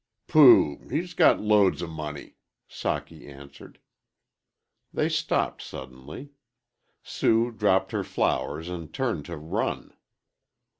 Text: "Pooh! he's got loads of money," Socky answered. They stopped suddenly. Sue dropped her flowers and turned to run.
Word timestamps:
"Pooh! 0.25 0.87
he's 0.89 1.13
got 1.13 1.39
loads 1.39 1.83
of 1.83 1.91
money," 1.91 2.33
Socky 2.67 3.27
answered. 3.27 3.79
They 4.91 5.07
stopped 5.09 5.61
suddenly. 5.61 6.31
Sue 7.03 7.51
dropped 7.51 7.91
her 7.91 8.03
flowers 8.03 8.67
and 8.67 8.91
turned 8.91 9.25
to 9.25 9.37
run. 9.37 9.93